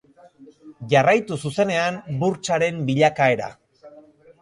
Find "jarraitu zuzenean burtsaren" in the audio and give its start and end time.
0.93-2.83